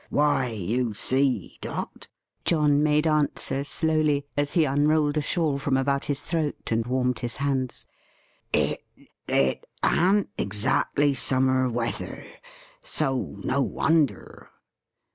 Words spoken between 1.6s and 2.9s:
Dot," John